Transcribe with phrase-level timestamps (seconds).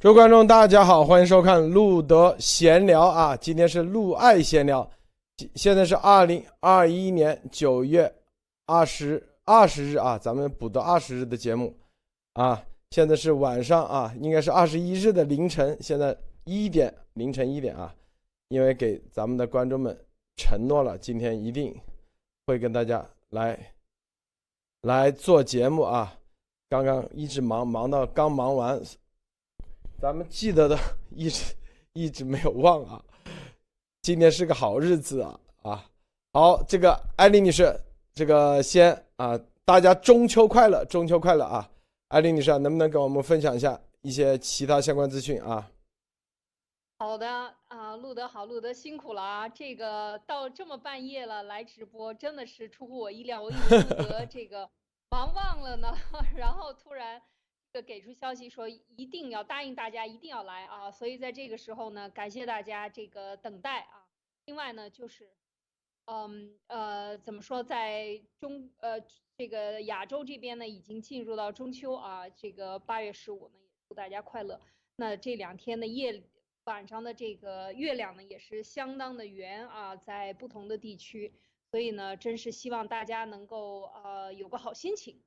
[0.00, 3.36] 各位观众，大家好，欢迎收看路德闲聊啊！
[3.36, 4.88] 今天是路爱闲聊，
[5.56, 8.14] 现在是二零二一年九月
[8.64, 11.76] 二十二十日啊，咱们补到二十日的节目
[12.34, 17.92] 啊，现在是晚上啊，应该是二十一日的凌晨，现在一点凌晨一点啊，
[18.50, 19.98] 因为给咱们的观众们
[20.36, 21.76] 承诺了，今天一定
[22.46, 23.58] 会跟大家来
[24.82, 26.16] 来做节目啊，
[26.68, 28.80] 刚刚一直忙忙到刚忙完。
[30.00, 30.78] 咱们记得的
[31.10, 31.54] 一直
[31.92, 33.04] 一直没有忘啊，
[34.00, 35.90] 今天是个好日子啊啊！
[36.32, 37.74] 好，这个艾丽女士，
[38.14, 41.68] 这个先啊，大家中秋快乐，中秋快乐啊！
[42.08, 45.68] 艾丽女士，能不能跟我们分享一下一些其他相关资讯啊？
[47.00, 49.48] 好的啊，路德好，路德辛苦了啊！
[49.48, 54.70] 这个到这么半夜了来直播，真的是出乎我意料，我以为路德这个
[55.10, 55.92] 忙忘了呢，
[56.36, 57.20] 然后突然。
[57.86, 64.08] 给出消息说一定要答应大家一定要来啊，所以在这个时候呢，感谢大家这个等待啊。
[64.46, 65.30] 另外呢，就是，
[66.06, 68.98] 嗯呃，怎么说，在中呃
[69.36, 74.60] 这个亚洲这边呢，已经进入到中秋啊，这个八月十五呢，也祝大家快乐。
[74.96, 76.24] 那这两天的夜
[76.64, 81.32] 晚上的这个月亮呢，也是相当的圆啊，在不同的地区，
[81.70, 85.22] 所以呢，真是希望大家能够呃有个好心情。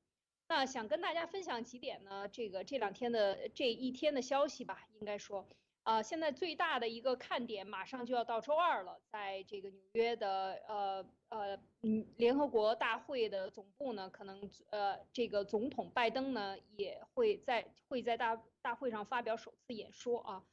[0.51, 2.27] 那想跟大家分享几点呢？
[2.27, 5.47] 这个这两天的这一天的消息吧，应该说，
[5.83, 20.43] 啊，现在最大的一个看点马上就要到周二了，在这个纽约的呃呃嗯联合国大会的总部呢，可能呃这个总统拜登呢也会在会在大大会上发表首次演说啊，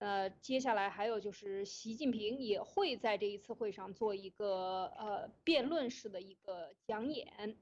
[0.00, 7.56] 呃接下来还有就是习近平也会在这一次会上做一个呃辩论式的一个讲演。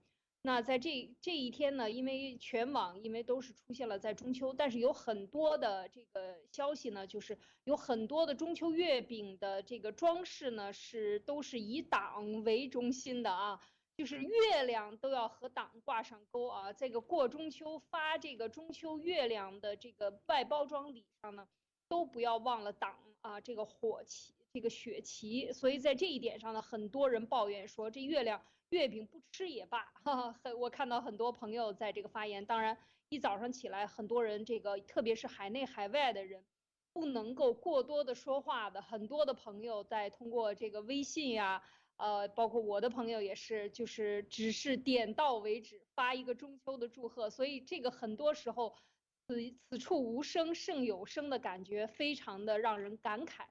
[0.47, 13.59] 那在这这一天呢，因为全网因为都是出现了在中秋，但是有很多的这个消息呢，就是有很多的中秋月饼的这个装饰呢是都是以党为中心的啊，
[13.97, 16.71] 就是月亮都要和党挂上钩啊。
[16.71, 21.49] 这个过中秋发这个中秋月亮的这个外包装礼上呢，
[21.88, 25.50] 都不要忘了党啊这个火旗这个雪旗。
[25.54, 28.44] 所以在这一点上呢，很多人抱怨说这月亮。
[28.70, 32.44] 月饼不吃也罢， 哈哈，我看到很多朋友在这个发言。
[32.44, 32.76] 当然，
[33.08, 36.44] 一早上起来，很多人这个，特别是海内海外的人，
[36.92, 41.62] 不能够过多的说话的，很多的朋友在通过这个微信呀，
[41.97, 47.30] 呃，包括我的朋友也是，就是只是点到为止，发一个中秋的祝贺。
[47.30, 48.74] 所以这个很多时候，
[49.28, 49.36] 此
[49.70, 53.44] 此处无声胜有声的感觉，非常的让人感慨。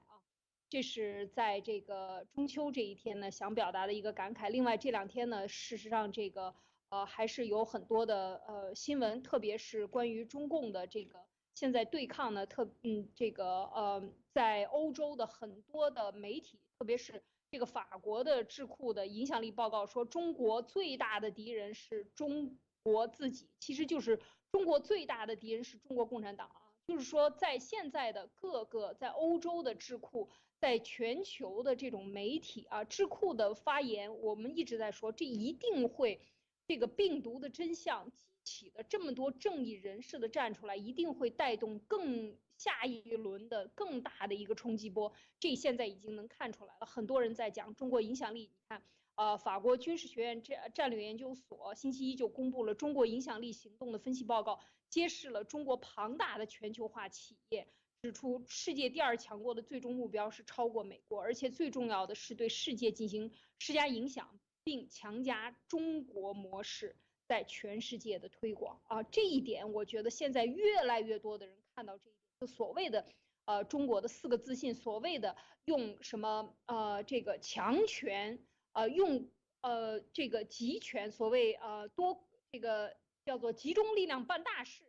[0.70, 4.50] 这是在这个中秋这一天呢，想表达的一个感慨。
[4.50, 6.52] 另外这两天呢，事实上这个
[6.88, 11.20] 呃还是有很多的呃新闻，特别是关于中共的这个
[11.54, 17.22] 现在对抗呢，特嗯这个呃在欧洲的很多的媒体，特别是
[17.52, 24.18] 这个法国的智库的影响力报告说，中国最大的敌人是中国自己，其实就是
[24.50, 30.28] 中国最大的敌人是中国共产党啊，就是说在现在的各个在欧洲的智库。
[30.64, 36.18] 在全球的这种媒体啊，智库的发言，我们一直在说，这一定会，
[36.66, 45.12] 这个病毒的真相激起的这么多正义人士的站出来，一定会带动更下一轮的更大的一个冲击波。
[45.38, 48.40] 这现在已经能看出来了，很多人在讲中国影响力。
[48.44, 48.82] 你看，
[49.16, 54.58] 呃，法国军事学院战战略研究所星期一就公布了中国影响力行动的分析报告，
[54.88, 57.68] 揭示了中国庞大的全球化企业。
[58.04, 69.02] 指出，世界第二强国的最终目标是超过美国，而且最重要的是对世界进行施加影响，并强加中国模式在全世界的推广啊！
[69.04, 73.06] 这一点，我觉得现在越来越多的人看到这一点，就所谓的
[73.46, 75.34] 呃中国的四个自信，所谓的
[75.64, 78.38] 用什么呃这个强权，
[78.72, 79.30] 呃用
[79.62, 82.22] 呃这个集权，所谓呃多
[82.52, 84.84] 这个叫做集中力量办大事。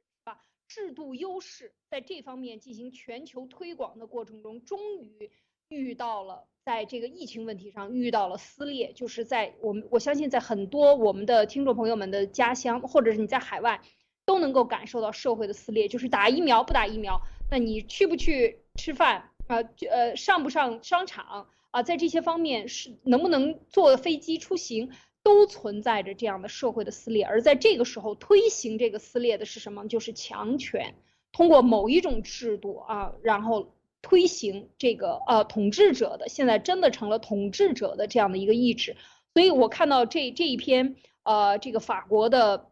[0.67, 5.31] 制度优势在这方面进行全球推广的过程中，终于
[5.67, 13.81] 遇到了在这个疫情问题上遇到了撕裂，就是在我们我相信在很多我们的听众朋友们的家乡，或者是你在海外，
[14.25, 19.57] 都能够感受到社会的撕裂，就是打疫苗不打疫苗，那你去不去吃饭啊？
[19.89, 21.83] 呃，上不上商场啊？
[21.83, 24.91] 在这些方面是能不能坐飞机出行？
[25.25, 29.88] 都存在着这样的社会的撕裂，而在这个时候推行这个撕裂的是什么？
[29.88, 30.94] 就是强权，
[31.31, 33.74] 通过某一种制度啊，然后
[34.04, 38.95] 推行这个呃统治者的，现在真的成了统治者的这样的一个意志。
[39.33, 42.68] 所以我看到这这一篇呃这个法国的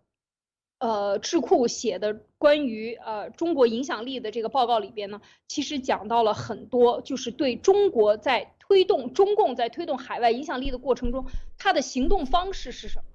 [0.77, 11.27] 呃智库写的关于呃中国影响力的这个报告里边呢，其实讲到了很多，就是对中国在推动中共在推动海外影响力的过程中，
[11.59, 13.05] 他的行动方式是什么？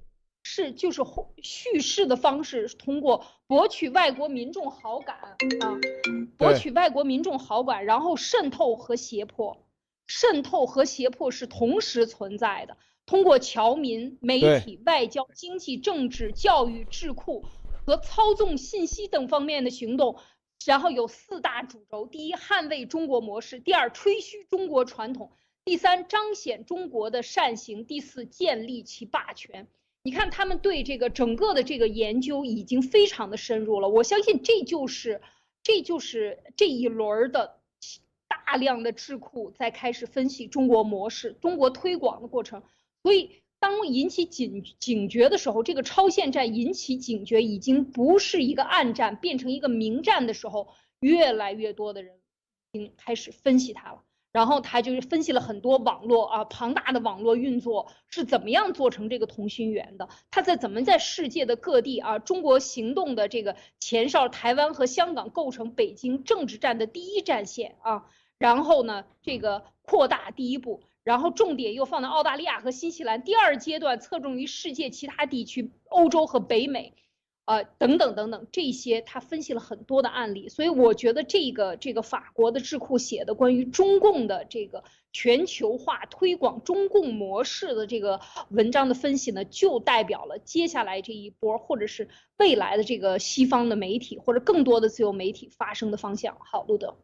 [0.44, 1.02] 是就是
[1.42, 5.36] 叙事的方式，通过博取外国民众好感啊，
[6.36, 9.66] 博取外国民众好感，然后渗透和胁迫，
[10.06, 12.76] 渗透和胁迫是同时存在的。
[13.04, 17.44] 通过侨民、媒体、外交、经济、政治、教育、智库
[17.84, 20.18] 和操纵信息等方面的行动，
[20.64, 25.30] 然后有四大主轴：第一，捍卫中国模式；第二，吹嘘中国传统；
[25.68, 29.68] 第三，彰显中国的善行；第四，建立其霸权。
[30.02, 33.86] 你看，他们对这个整个的这个研究已经非常的深入了。
[33.86, 35.20] 我相信这就是，
[35.62, 37.60] 这就是这一轮的
[38.28, 42.62] 大量的智库在开始分析中国模式、中国推广的过程。
[43.02, 50.68] 所以，当引起警警觉的时候，这个超限战引起警觉已经不是一个暗战，变成一个明战的时候，
[51.00, 52.16] 越来越多的人
[52.72, 54.02] 已经开始分析它了。
[54.30, 60.08] 然后他就是分析了很多网络啊，庞大的网络运作是怎么样做成这个同心圆的？
[60.30, 68.04] 他在怎么在世界的各地啊，中国行动的这个前哨，台湾和香港构成北京政治战的第一战线啊。
[68.36, 76.94] 然后呢，这个扩大第一步，然后重点又放到澳大利亚和新西兰，第二阶段侧重于世界其他地区，欧洲和北美。
[77.48, 84.84] 呃，等等等等，这些他分析了很多的案例，所以我觉得这个这个法国的智库写的关于中共的这个
[85.14, 92.06] 全球化推广中共模式的这个文章的分析呢，就代表了接下来这一波或者是
[92.36, 96.36] 未来的这个西方的媒体或者更多的自由媒体发生的方向。
[96.40, 96.94] 好，路德，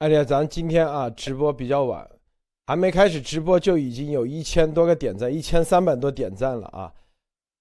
[0.00, 2.10] 而且咱今天啊直播比较晚，
[2.66, 6.92] 还没开始直播就已经有一千多个点赞，一千三百多点赞了啊。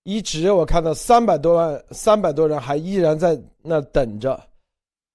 [0.03, 4.41] 一直我看到三百多万、三百多人还依然在那等着，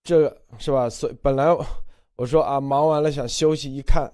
[0.04, 0.88] 这是吧？
[0.88, 1.46] 所以本来
[2.14, 4.08] 我说啊，忙完了想休息，一看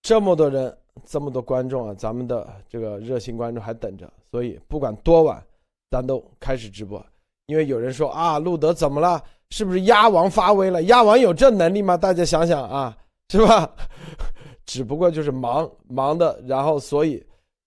[0.00, 0.72] 这么多人、
[1.04, 5.42] 这么多观众啊，咱们的这个热心观众还等着，所以不管多晚，
[5.90, 7.04] 咱都开始直播。
[7.46, 9.20] 因为有人说啊，路德怎么了？
[9.50, 10.84] 是不是鸭王发威了？
[10.84, 11.96] 鸭王有这能力吗？
[11.96, 12.96] 大家想想啊，
[13.28, 13.68] 是吧？
[14.66, 17.20] 只不过就是忙忙的，然后所以。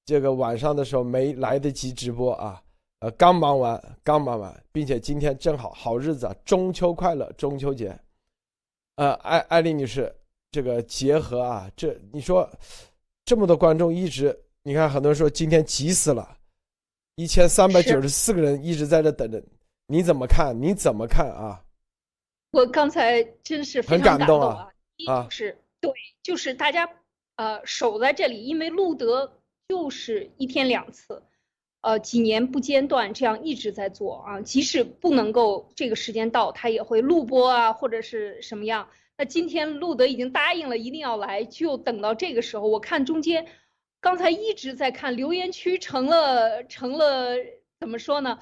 [0.06, 2.62] 这个晚上的时候没来得及直播啊，
[3.00, 7.98] 呃，刚忙完，刚忙完，并且今天正好好日子啊，中秋快乐，中秋节。
[8.98, 10.16] 呃，艾艾丽女士，
[10.52, 12.48] 这个结合啊，这你说
[13.26, 16.38] 这么多观众一直，你看很多人说今天急死了，
[17.16, 19.44] 一千三百九十四个人一直在这等着，
[19.88, 20.56] 你怎么看？
[20.62, 21.60] 你怎么看啊？
[22.52, 24.70] 我刚才真是很感动啊！
[25.08, 25.92] 啊，是对，
[26.22, 26.88] 就是大家
[27.38, 29.40] 呃守在这里，因为路德。
[29.68, 31.24] 就是一天两次，
[31.82, 34.42] 呃，几年不间断，这样一直在做啊。
[34.42, 38.90] 即使不能够这个时间到，他也会录播啊，或者是什么样。
[39.18, 42.68] 那今天路德已经答应了，一定要来，就等到这个时候。
[42.68, 43.48] 我看中间，
[44.02, 47.36] 刚才一直在看留言区，成了成了
[47.80, 48.40] 怎么说呢？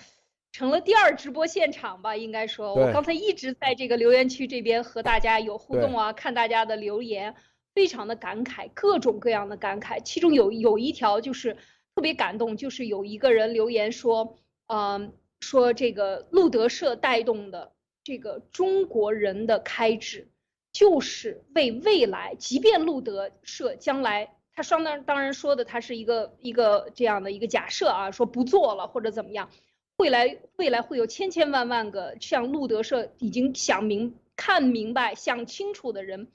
[0.51, 2.75] 成了第二直播现场吧，应该说。
[2.75, 7.35] 我刚才一直在这个留言区这边和大家有互动啊，看大家的留言。
[7.75, 11.55] 非常的感慨，各种各样的感慨，其中有有一条就是
[11.95, 14.35] 特别感动，就是有一个人留言说，
[14.67, 20.27] 嗯，说这个路德社带动的这个中国人的开支，
[20.71, 29.49] 就是为未来，即便路德社将来，他双当当然说的，他是一个一个这样的一个假设啊，说不做了或者怎么样，
[29.97, 36.27] 未来未来会有千千万万个像路德社已经想明看明白想清楚的人。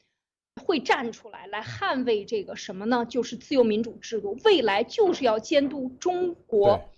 [0.59, 3.07] 会站出来来捍卫这个什么呢？
[3.07, 6.91] 就是自由民主制度，未来就是要监督中国，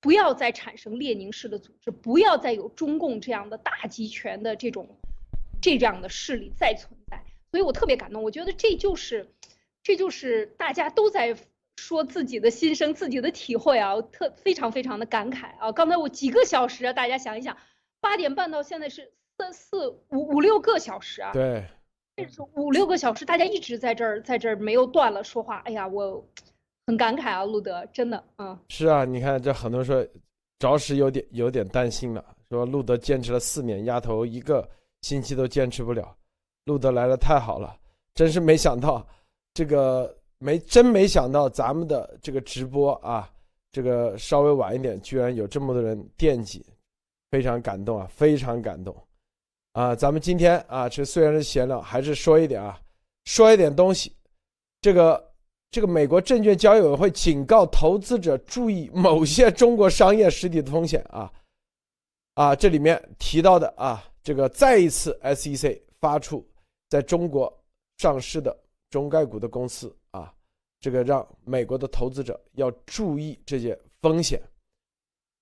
[0.00, 4.98] 不要再产生列宁式的组织，不要再有中共这样的大集权的这种
[5.60, 7.24] 这样的势力再存在。
[7.50, 9.32] 所以我特别感动，我觉得这就是，
[9.82, 11.36] 这就是大家都在
[11.76, 15.72] 说自己的心声、自己的体会啊，特非常非常的感慨啊。
[15.72, 17.56] 刚才我几个小时啊，大家想一想，
[18.00, 21.32] 八点半到现在是三四五五六个小时啊。
[21.32, 21.64] 对。
[22.54, 25.58] 五六个小时，大家一直在这儿，在这儿没有断了说话。
[25.60, 26.22] 哎呀，我
[26.86, 30.06] 很感慨啊，路德，真的，嗯，是啊，你看这很多人说，
[30.58, 34.68] 着实有点有点担心了，说路德坚持了四年，丫头一个
[35.02, 36.14] 星期都坚持不了。
[36.66, 37.74] 路德来了太好了，
[38.14, 39.06] 真是没想到，
[39.54, 43.30] 这个没真没想到咱们的这个直播啊，
[43.72, 46.64] 这个稍微晚一点，居然有这么多人惦记，
[47.30, 48.94] 非常感动啊，非常感动。
[49.72, 52.80] 啊，咱们今天啊，这虽然是闲聊，还是说一点啊，
[53.24, 54.12] 说一点东西。
[54.80, 55.32] 这个
[55.70, 61.30] 这个美国证券交易委员会警告投资者注意某些中国商业实体的风险啊。
[62.34, 66.44] 啊，这里面提到的啊，这个再一次 SEC 发出
[66.88, 67.52] 在中国
[67.98, 68.56] 上市的
[68.88, 70.32] 中概股的公司啊，
[70.80, 74.40] 这个让美国的投资者要注意这些风险。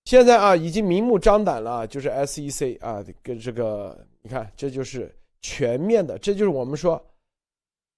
[0.05, 7.03] 现在啊，已经明目张胆了，就是 SEC 啊，跟这个你看，这就是全面的，这就是我们说，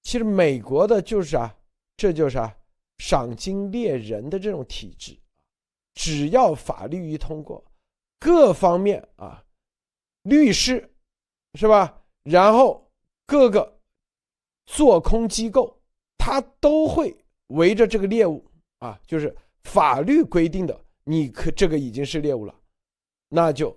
[0.05, 1.53] 其实美国的就是啊，
[1.97, 2.57] 这就是啊，
[2.99, 5.19] 赏金猎人的这种体制，
[5.93, 7.65] 只要法律一通过。
[8.21, 9.45] 各方面啊，
[10.23, 10.89] 律师
[11.55, 12.01] 是吧？
[12.23, 12.89] 然后
[13.27, 13.81] 各个
[14.67, 15.83] 做空机构，
[16.17, 17.13] 他都会
[17.49, 22.55] 围着这个猎物啊，就是法律规定的，你可这个已经是猎物了，
[23.31, 23.77] 那就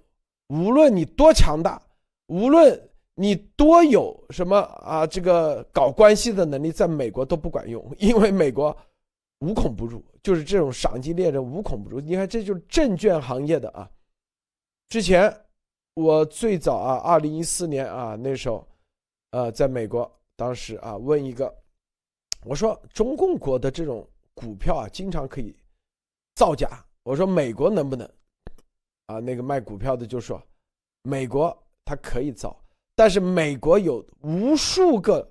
[0.50, 1.82] 无论你多强大，
[2.28, 8.76] 无论你多有什么啊，这个搞关系的能力，在美国都不管用， 因为美国
[9.40, 12.00] 无孔不入，就是这种赏金猎人无孔不入。
[12.00, 13.90] 你看，这就是证券行业的啊。
[14.90, 15.32] 之前
[15.96, 18.68] 我最早啊，二零一四年啊，那时候，
[19.32, 21.54] 呃，在美国，当时啊，问一个，
[22.46, 25.56] 我说中共国的这种股票啊，经常可以
[26.36, 26.84] 造假。
[27.04, 28.10] 我说美国能不能？
[29.08, 30.42] 啊，那个卖股票的就说，
[31.04, 32.58] 美国它可以造，
[32.96, 35.30] 但是美国有无数个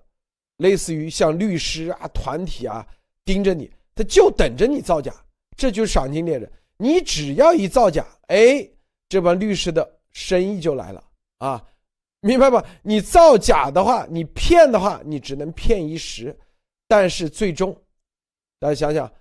[0.58, 2.86] 类似于像律师啊、团体啊
[3.24, 5.14] 盯着你，他就等着你造假，
[5.56, 6.50] 这就是赏金猎人。
[6.76, 8.68] 你只要一造假，哎。
[9.08, 11.04] 这帮律师的生意就来了
[11.36, 11.62] 啊，
[12.20, 12.64] 明白吧？
[12.82, 16.34] 你造假的话，你骗的话，你只能骗一时，
[16.88, 17.78] 但是最终，
[18.58, 19.12] 大家想想，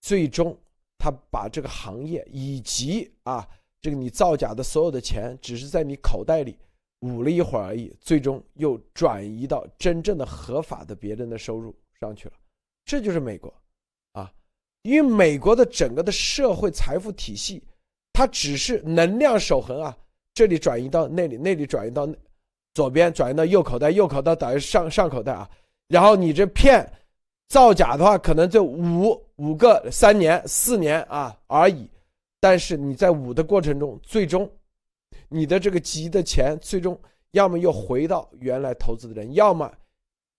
[0.00, 0.58] 最终
[0.98, 3.46] 他把这个行业以及啊，
[3.80, 6.58] 这个你造假的所有的钱，只是在你口袋里
[7.06, 12.34] 捂了一会儿而已，最终又转移到真正的合法的别人的收入上去了。
[12.84, 13.52] 这就是美国
[14.12, 14.32] 啊，
[14.82, 17.62] 因为美国的整个的社会财富体系。
[18.18, 19.94] 它只是能量守恒啊，
[20.32, 22.08] 这里转移到那里，那里转移到
[22.72, 25.46] 左边，转移到右口袋，右口袋等于上上口袋啊。
[25.88, 26.90] 然后你这骗
[27.48, 31.86] 造假的话，可能就五五个三年四年啊而已。
[32.40, 34.50] 但是你在捂的过程中，最终
[35.28, 37.00] 你的这个集的钱，最终
[37.32, 39.72] 要么又回到原来投资的人，要么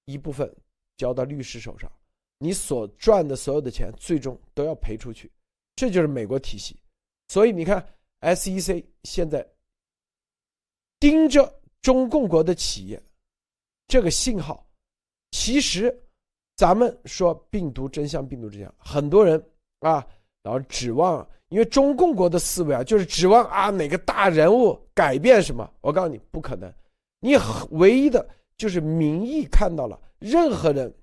[0.05, 0.51] 一部分
[0.95, 1.91] 交到律师手上，
[2.37, 5.31] 你所赚的所有的钱，最终都要赔出去。
[5.75, 6.79] 这就是美国体系。
[7.27, 7.85] 所以你看
[8.21, 9.47] ，SEC 现在
[10.99, 13.01] 盯着中共国的企业，
[13.87, 14.65] 这个信号，
[15.31, 15.95] 其实
[16.55, 19.37] 咱们说病毒真相，病毒真相，很多人
[19.79, 20.03] 啊，
[20.41, 25.69] 然后指望，因为中共国的思维啊，就是指望啊哪个大人物改变什么。
[25.81, 26.71] 我告诉你，不可能，
[27.19, 27.37] 你
[27.71, 28.27] 唯一的
[28.57, 30.93] 就是民意看到了，任何人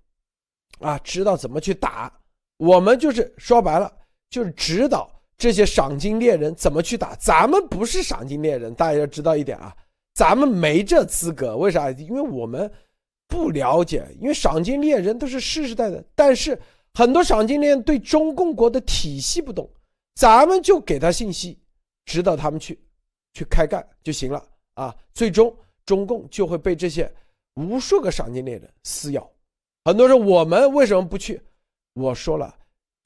[0.81, 2.13] 啊知道怎么去打，
[2.59, 3.93] 我们就是说白了，
[4.31, 5.11] 就是指导。
[5.37, 7.13] 这些赏金猎人怎么去打？
[7.17, 9.75] 咱们不是赏金猎人，大家要知道一点啊，
[10.15, 11.57] 咱们没这资格。
[11.57, 11.91] 为啥？
[11.91, 12.71] 因为我们
[13.27, 14.07] 不了解。
[14.21, 16.57] 因为赏金猎人都是世世代代，但是
[16.95, 19.69] 很多赏金猎人对中共国的体系不懂，
[20.15, 21.59] 咱们就给他信息，
[22.05, 22.79] 指导他们去
[23.33, 24.95] 去开干就行了啊。
[25.13, 25.55] 最终
[25.85, 27.13] 中共就会被这些
[27.55, 29.29] 无数个赏金猎人撕咬。
[29.85, 31.43] 很多人我们为什么不去？
[31.95, 32.57] 我说了，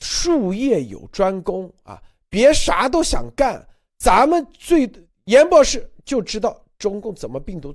[0.00, 2.02] 术业有专攻啊。
[2.30, 3.66] 别啥都想干，
[3.98, 4.90] 咱们最
[5.24, 7.74] 严博士就知道中共怎么病毒，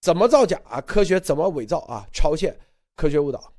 [0.00, 2.58] 怎么造假啊，科学怎么伪造啊，超限
[2.96, 3.52] 科学误导。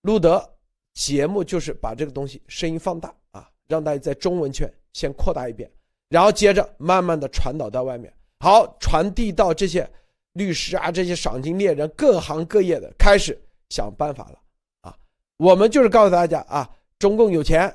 [0.00, 0.52] 路德
[0.94, 5.70] 节目就是把这个东西声音放大啊，让大家在中文圈先扩大一遍，
[6.10, 9.88] 然后接着慢慢的传导到外面，好传递到这些
[10.34, 14.38] 律师啊，这些赏金猎人，各行各业的开始想办法了
[14.82, 14.94] 啊。
[15.38, 17.74] 我们就是告诉大家啊，中共有钱。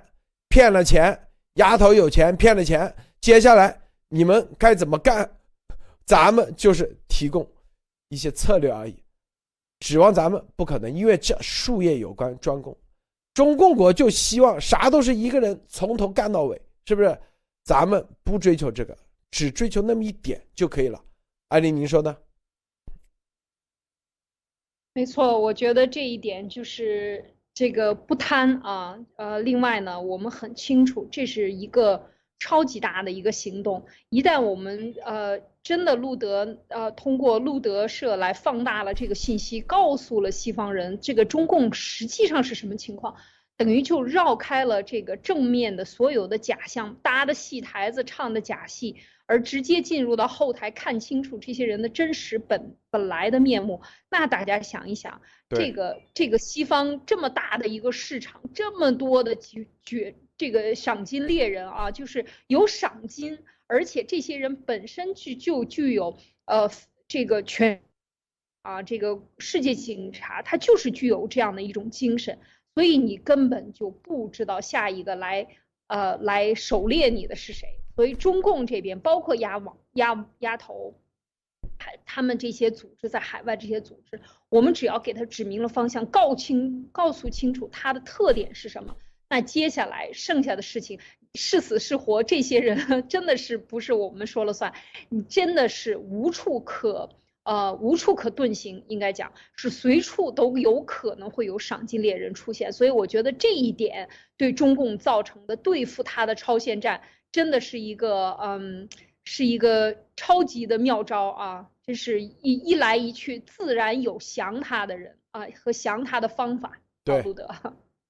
[0.49, 3.77] 骗了钱，丫头有钱骗了钱，接下来
[4.07, 5.29] 你们该怎么干？
[6.05, 7.45] 咱们就是提供
[8.07, 8.95] 一些策略而已，
[9.79, 12.75] 指望咱们不可能，因为这术业有关专攻。
[13.37, 17.15] 中共国就希望啥都是一个人从头干到尾，是不是？
[17.63, 18.97] 咱们不追求这个，
[19.29, 20.99] 只追求那么一点就可以了。
[21.49, 22.17] 艾琳，您说呢？
[24.95, 27.23] 没错，我觉得这一点就是。
[27.53, 32.07] 这个不贪啊，呃，另外呢，我们很清楚，这是一个
[32.39, 33.85] 超级大的一个行动。
[34.09, 43.15] 一旦我们呃真的路德呃通过路德社来放大了这个信息，告诉了西方人这个中共实际上是什么情况，
[43.57, 48.95] 等于就绕开了这个正面的所有的假象，搭的戏台子，唱的假戏。
[49.29, 66.69] 而直接进入到后台看清楚这些人的真实本本来的面目，那大家想一想，这个这个西方这么大的一个市场，这么多的绝绝这个赏金猎人啊，就是有赏金，而且这些人本身具就具有呃
[67.07, 67.81] 这个权
[68.61, 72.39] 啊，这个世界警察他就是具有这样的一种精神，
[72.75, 75.47] 所以你根本就不知道下一个来
[75.87, 77.67] 呃来狩猎你的是谁。
[77.95, 80.99] 所以中共这边包括鸭王鸭鸭头。
[81.79, 88.95] 海他们这些组织在海外这些组织，我们只要给他指明了方向，告清告诉清楚他的特点是什么，
[89.29, 90.99] 那接下来剩下的事情
[91.35, 94.73] 是死是活，这些人 真的是不是我们说了算，
[95.09, 97.09] 你真的是无处可
[97.43, 108.89] 呃无处可遁形，应该讲是随处都有可能会有赏金猎人出现，所以我觉得这一点对中共造成的对付他的超限战，真的是一个嗯。
[109.29, 111.69] 是一个超级的妙招啊！
[111.85, 116.79] 这是一一来一去，自然有降他的人啊和降他的方法。
[117.03, 117.45] 对，不得。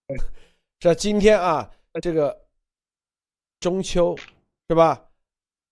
[0.79, 1.69] 这今天啊，
[2.01, 2.45] 这个
[3.59, 4.15] 中秋
[4.69, 5.09] 是吧？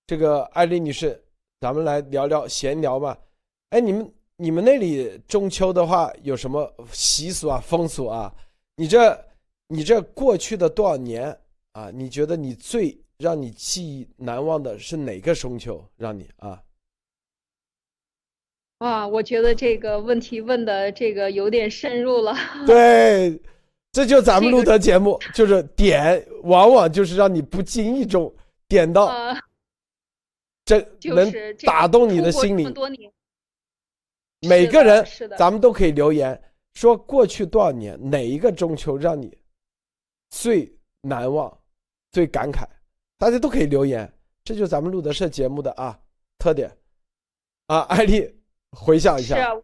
[0.08, 1.24] 这个艾丽女士，
[1.60, 3.18] 咱们来聊聊闲聊吧。
[3.70, 8.34] 哎，你们你们那里中秋的话有什么习俗啊、风俗啊？
[8.76, 9.26] 你这
[9.68, 11.40] 你这过去的多少年
[11.74, 11.90] 啊？
[11.92, 12.98] 你觉得你最？
[13.18, 15.82] 让你记忆难忘的是哪个中秋？
[15.96, 16.62] 让你啊，
[18.80, 22.36] 哇，我觉得这个问题问的这个有点深入了。
[22.68, 23.42] 对，
[23.96, 28.30] 这就咱们录的节目，就是点，往往就是让你不经意中
[28.68, 29.10] 点到，
[30.66, 31.32] 这能
[31.64, 32.74] 打动你的心灵。
[34.42, 35.06] 每个人，
[35.38, 36.38] 咱们都可以留言
[36.74, 39.34] 说过去多少年哪一个中秋让你
[40.30, 41.58] 最难忘、
[42.12, 42.68] 最感慨。
[43.18, 45.98] 大家都可以留言，这就是咱们录德社节目的啊
[46.38, 46.70] 特点
[47.68, 47.80] 啊！
[47.84, 48.30] 艾丽，
[48.72, 49.56] 回想一下，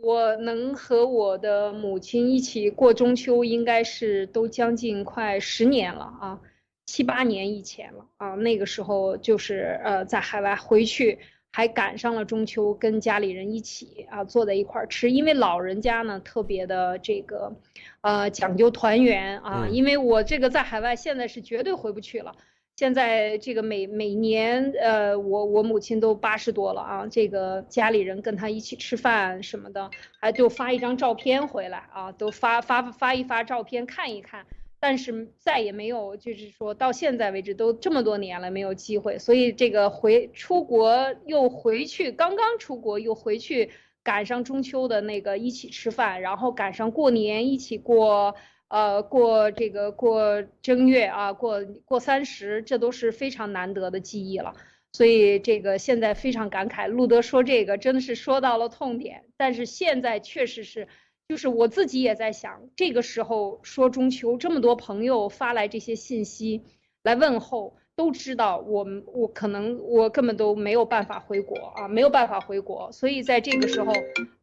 [0.00, 6.40] 我能和我的母亲一起过中秋，应该是都将近快十年了啊，
[6.86, 8.34] 七八年以前了啊。
[8.34, 11.18] 那个时候就是呃在海外回去，
[11.52, 17.54] 还赶上了中秋，跟家里人一起啊坐在一块儿吃，因为老人家呢特别的这个
[18.00, 22.34] 呃讲究团圆啊，因为我这个在海外现在是绝对回不去了。
[22.78, 34.46] 现在这个每每年，呃，我我母亲都八十多了啊，这个家里人跟她一起吃饭什么的，还就发一张照片回来啊，都发发发一发照片看一看，
[34.78, 43.70] 但是再也没有，就是说到现在为止都这么多年了没有机会，所以这个回出国又回去，刚刚出国又回去，
[44.04, 48.36] 赶上中秋的那个一起吃饭，然后赶上过年一起过。
[48.68, 54.54] 呃，过这个过正月啊，过过三十，这都是非常难得的记忆了。
[54.92, 59.24] 所以这个现在非常感慨，路德说这个真的是说到了痛点。
[59.38, 60.86] 但是现在确实是，
[61.28, 66.62] 就是我自己也在想，这个时候说中秋，这么多朋友发来这些信息
[67.02, 72.92] 来问候，都知道我们我可能我根本都没有办法回国啊，没有办法回国。
[72.92, 73.92] 所以在这个时候，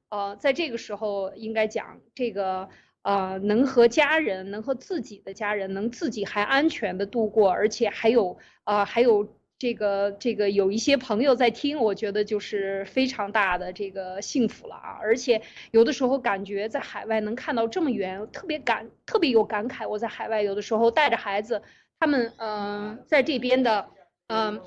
[0.09, 2.67] 呃，在这个时候应该讲这个。
[3.05, 9.27] 呃，能和家人，能和自己的家人，能自己还安全的度过，而且还有啊，还有
[9.59, 14.97] 这个这个有一些朋友在听，我觉得就是非常大的这个幸福了啊！
[14.99, 15.39] 而且
[15.69, 19.87] 有的时候感觉在海外能看到这么远，特别感特别有感慨。
[19.87, 21.61] 我在海外有的时候带着孩子，
[21.99, 23.87] 他们嗯，在这边的
[24.29, 24.59] 嗯，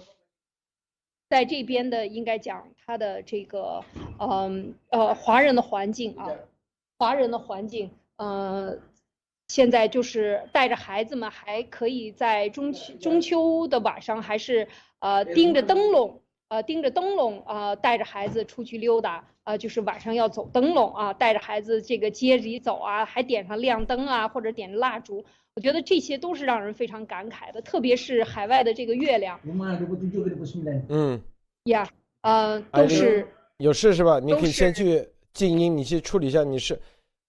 [1.29, 3.83] 在这边的应该讲他的这个
[4.21, 6.31] 嗯呃华人的环境啊，
[6.99, 7.91] 华人的环境。
[8.19, 8.77] 呃，
[9.49, 29.41] 现在就是带着孩子们，还可以在中秋中秋的晚上，还是呃盯着灯笼，呃盯着灯笼，呃带着孩子出去溜达，呃就是晚上要走灯笼啊，带着孩子这个街里走啊，还点上亮灯啊，或者点蜡烛，我觉得这些都是让人非常感慨的，特别是海外的这个月亮。
[30.89, 31.21] 嗯。
[31.65, 31.89] 呀，
[32.23, 33.27] 呃，都是
[33.59, 34.19] 有事是吧？
[34.19, 36.79] 你可以先去静音，你去处理一下你是。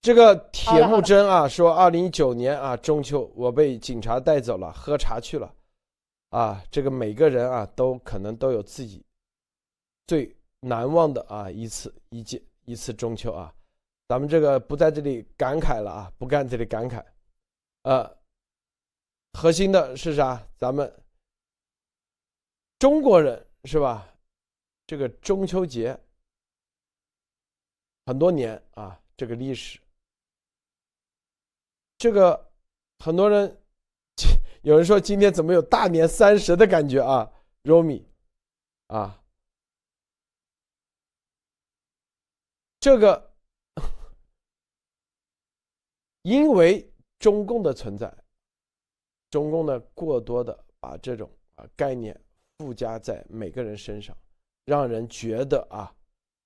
[0.01, 5.53] 这个铁木真啊，说二零一九年啊中秋，我被警察带走了，喝茶去了，
[6.29, 9.05] 啊，这个每个人啊都可能都有自己
[10.07, 13.53] 最难忘的啊一次一届一次中秋啊，
[14.07, 17.03] 咱们这个不在这里感慨了啊，不干这里感慨，
[17.81, 18.09] 呃，
[19.33, 20.41] 核心的是啥？
[20.55, 20.89] 咱们
[22.79, 24.07] 中国人是吧？
[24.87, 25.99] 这个中秋节
[28.05, 29.77] 很多年啊，这个历史。
[31.99, 32.51] 这个
[32.99, 33.61] 很多人，
[34.63, 37.29] 有人说今天怎么有大年三十的感觉啊
[37.63, 38.05] ，Romi，
[38.87, 39.21] 啊，
[42.79, 43.33] 这个
[46.21, 48.11] 因为中共的存在，
[49.29, 52.17] 中共呢过多的把这种啊概念
[52.57, 54.15] 附加在每个人身上，
[54.63, 55.93] 让人觉得啊，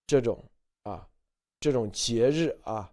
[0.08, 0.44] 这种
[0.82, 1.08] 啊，
[1.60, 2.92] 这种节日啊，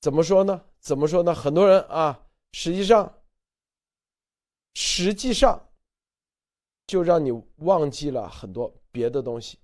[0.00, 0.64] 怎么说呢？
[0.78, 1.34] 怎么说呢？
[1.34, 3.22] 很多人啊，实际上，
[4.74, 5.68] 实际上，
[6.86, 9.58] 就让你忘记了很多别的东西。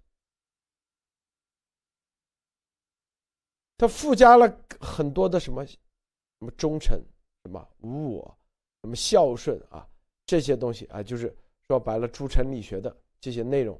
[3.79, 5.77] 他附加了很多的什么，什
[6.41, 6.99] 么忠诚，
[7.45, 8.39] 什么无我，
[8.83, 9.89] 什么孝顺啊，
[10.25, 11.35] 这些东西啊，就是
[11.69, 13.79] 说白了，诸臣理学的这些内容，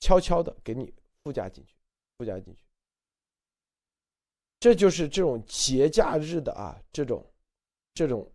[0.00, 1.74] 悄悄的给你附加进去，
[2.16, 2.67] 附加进去。
[4.60, 7.24] 这就是这种节假日的啊，这种，
[7.94, 8.30] 这种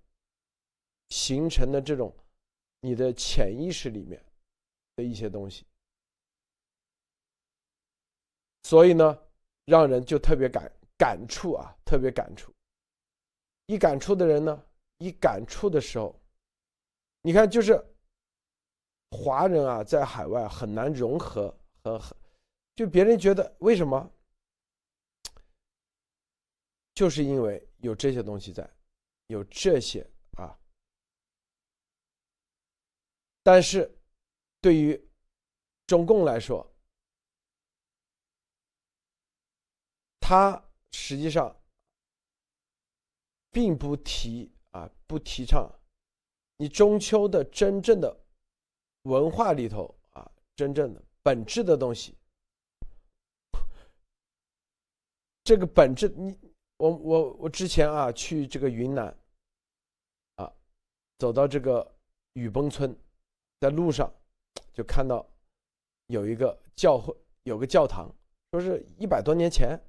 [1.09, 2.15] 形成的这种
[2.81, 4.23] 你的潜意识里面
[4.95, 5.65] 的一些东西，
[8.63, 9.19] 所以呢，
[9.65, 10.71] 让人就特别感。
[10.95, 12.53] 感触啊，特别感触。
[13.65, 14.63] 一感触的人呢，
[14.99, 16.17] 一感触的时候，
[17.23, 17.83] 你看，就是
[19.09, 22.15] 华人啊，在海外很难融合，和很，
[22.75, 24.09] 就别人觉得为什么？
[26.93, 28.69] 就是因为有这些东西在，
[29.27, 30.05] 有这些
[30.37, 30.57] 啊。
[33.41, 33.89] 但是，
[34.61, 34.99] 对于
[35.87, 36.69] 中共来说，
[40.19, 40.63] 他。
[40.95, 41.59] 实际上，
[43.49, 45.67] 并不提啊，不提倡
[46.55, 48.15] 你中秋的真正的
[49.01, 52.15] 文化里头啊，真正的本质的东西。
[55.43, 56.39] 这个本质，你
[56.77, 59.15] 我我我之前啊去这个云南，
[60.35, 60.51] 啊，
[61.17, 61.95] 走到这个
[62.33, 62.95] 雨崩村，
[63.59, 64.11] 在路上
[64.73, 65.25] 就看到
[66.07, 68.13] 有一个教会，有个教堂，
[68.51, 69.79] 说是一百多年前。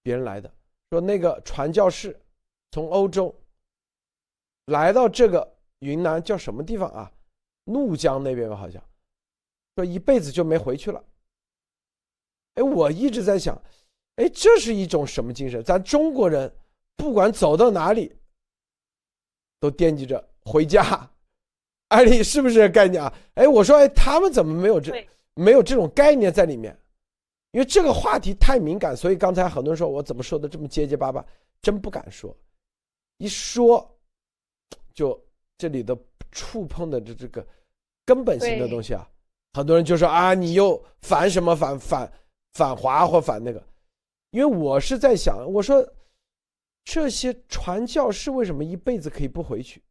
[0.00, 0.50] 别人来的
[0.88, 2.18] 说那个传教士
[2.70, 3.34] 从欧洲
[4.66, 7.12] 来到这个云南叫什么地方啊？
[7.64, 8.82] 怒江那边吧，好像
[9.74, 11.04] 说一辈子就没回去了。
[12.54, 13.60] 哎，我一直在想，
[14.18, 15.62] 哎，这是一种什么精神？
[15.62, 16.52] 咱中国人
[16.96, 18.12] 不管走到哪里，
[19.60, 21.08] 都惦记着回家。
[21.88, 23.14] 艾丽是不是概念啊？
[23.34, 26.76] 哎，我说，哎，他们怎么没有这没有这种概念在里面？
[27.52, 31.24] 因为这个话题太敏感，所以刚才很多人说我怎么说的这么结结巴巴，
[31.62, 32.36] 真不敢说。
[33.18, 33.88] 一说，
[34.92, 35.18] 就
[35.56, 35.96] 这里的
[36.32, 37.46] 触碰的这这个
[38.04, 39.08] 根本性的东西啊，
[39.54, 42.12] 很多人就说啊，你又反什么反反
[42.52, 43.62] 反华或反那个。
[44.30, 45.86] 因为我是在想，我说
[46.84, 49.82] 这些传教士为什么一辈子可以不回去？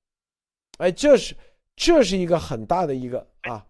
[0.78, 1.36] 哎，这是
[1.76, 3.65] 这是一个很大的一个啊，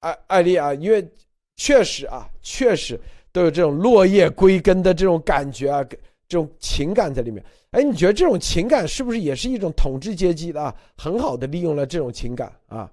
[0.00, 1.08] 艾艾丽啊，因为。
[1.56, 2.98] 确实啊，确实
[3.32, 5.84] 都有这种落叶归根的这种感觉啊，
[6.26, 7.44] 这种情感在里面。
[7.72, 10.74] 哎，你觉得这种情感是不是也是一种统治阶级的啊？
[10.96, 12.90] 很好的利用了这种情感啊？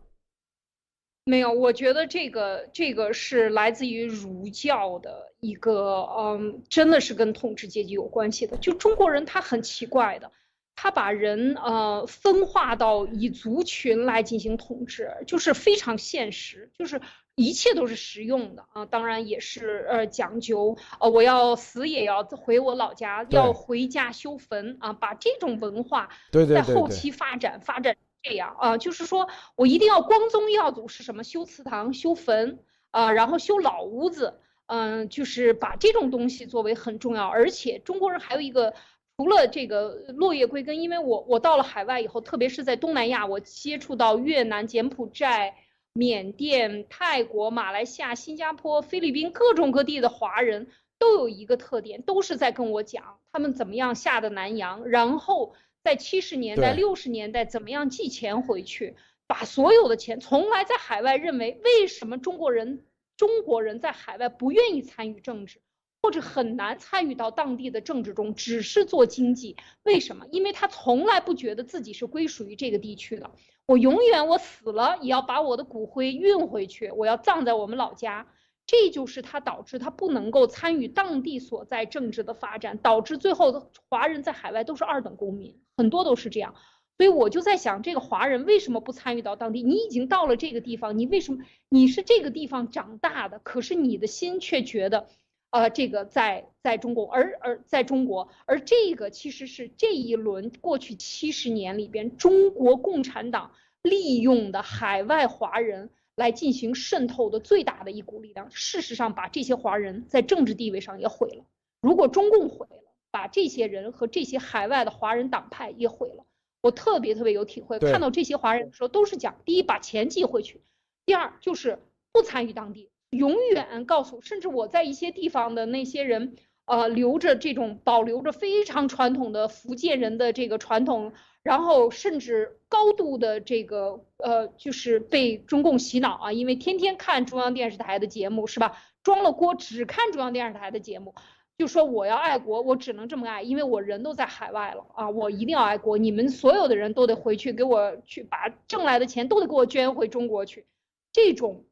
[1.28, 8.58] 没有，我觉得这个这个是来自于儒教的一个，嗯，真的是跟统治阶级有关系的。
[8.58, 10.32] 就中国人他很奇怪的，
[10.76, 17.02] 他把人呃分化到以族群来进行统治，就是非常现实，就是。
[17.40, 26.10] 一切都是实用的啊，当然也是呃讲究呃，我要死也要回我老家，要回家修坟啊，把这种文化
[26.50, 31.23] 在后期发展发展这样啊，就是说我一定要光宗耀祖是什么？
[31.23, 32.60] 修祠堂、修坟
[32.91, 37.27] 啊，然后修老屋子，嗯，就是把这种东西作为很重要。
[37.27, 38.73] 而且中国人还有一个，
[39.17, 45.56] 除了这个落叶归根，因为我我到了海外以后，特别是在东南亚，我接触到越南、柬埔寨。
[45.93, 50.67] 缅甸、泰国、马来西亚、新加坡、菲律宾各种各地的华人
[50.99, 55.56] 都有一个特点，都是在跟我讲他们怎么样下的南洋，然后
[55.88, 62.84] 在七十年代、六十年代怎么样寄钱回去，把所有的钱从来在海外认为为什么中国人
[63.15, 65.62] 中国人在海外不愿意参与政治，
[66.02, 70.26] 或者很难参与到当地的政治中，只是做经济，为什么？
[70.30, 73.32] 因为他从来不觉得自己是归属于这个地区的。
[73.65, 78.28] 我永远，我死了也要把我的骨灰运回去，我要葬在我们老家。
[78.67, 86.53] 这就是他导致他不能够参与当地所在政治的发展，导致最后华人在海外都是二等公民，很多都是这样。
[86.97, 89.63] 所以我就在想，这个华人为什么不参与到当地？
[89.63, 93.39] 你已经到了这个地方，你为什么你是这个地方长大的？
[93.39, 95.08] 可是你的心却觉得。
[95.49, 108.49] 呃，这个在在中国，而而在中国，而这个其实是这一轮过去七十年里边，中国共产党利用的海外华人来进行渗透的最大的一股力量。
[108.51, 111.45] 事实上，把这些华人在政治地位上也毁了。
[111.80, 116.25] 如果中共毁了，把这些人和这些海外的华人党派也毁了。
[116.60, 117.77] 我特别特别有体会。
[117.77, 120.58] 看到这些华人的时候，都是讲：第一，把钱寄回去；
[121.06, 121.80] 第二，就是
[122.12, 124.19] 不参与当地，永远告诉。
[124.21, 131.13] 甚至我在一些地方的那些人，呃，留着这种保留着非常传统的福建人的这个传统，
[131.47, 138.77] 然后甚至高度的这个呃，就是被中共洗脑啊，因为天天看中央电视台的节目，是吧？
[139.01, 141.15] 装了锅只看中央电视台的节目。
[141.57, 145.97] 就说我要爱国，我只能这么爱，因为我人都在海外了啊，我一定要爱国。
[145.97, 150.65] 你们所有的人都得回去给我去把挣来的钱都得给我捐回中国去。
[151.13, 151.63] 这种，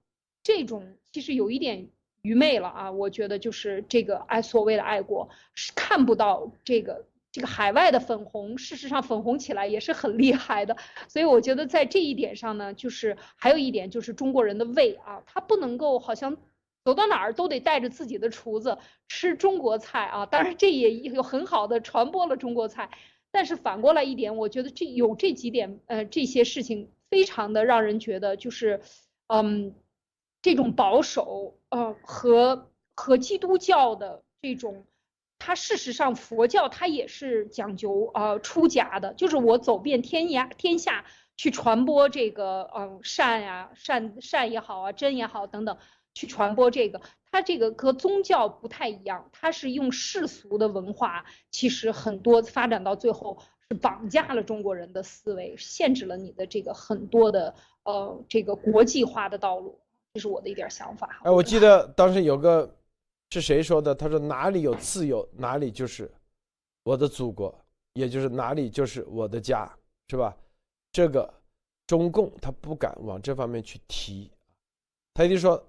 [0.41, 1.89] 这种其实有一点
[2.21, 7.05] 愚昧了啊，我觉得就是这个爱所谓的爱国是看不到这个
[7.35, 10.77] 这个海外的粉红，事实上粉红起来也是很厉害的。
[11.09, 16.37] 所以我觉得在这一点上呢，就是还有一点就是中国人的胃啊，他不能够好像。
[16.85, 20.27] 走到哪儿都得带着自己的厨子吃中国菜啊！
[20.27, 22.91] 当然这也有很好的传播了中国菜，
[23.31, 28.81] 但是反过来一点，我觉得这有这几点，呃，这些事情非常的让人觉得就是，
[29.25, 29.73] 嗯，
[30.43, 34.85] 这种保守，呃，和和基督教的这种，
[35.45, 41.05] 它事实上佛教它也是讲究呃出家的，就是我走遍天涯天下
[41.37, 45.77] 去传播这个嗯善呀善善也好啊真也好等等。
[46.15, 53.37] 去传播这个，它这个和宗教不太一样，它是用世俗的文化，其实很多发展到最后
[53.69, 57.53] 是绑架了中国人的思维，限制了你的这个很多的
[57.83, 59.77] 呃这个国际化的道路，
[60.13, 61.19] 这是我的一点想法。
[61.25, 62.74] 哎，我记得当时有个
[63.35, 63.93] 是谁说的？
[63.93, 66.09] 他说哪里有自由，哪里就是
[66.83, 67.53] 我的祖国，
[67.93, 69.69] 也就是哪里就是我的家，
[70.07, 70.33] 是吧？
[70.93, 71.33] 这个
[71.85, 74.31] 中共他不敢往这方面去提，
[75.13, 75.61] 他一定说。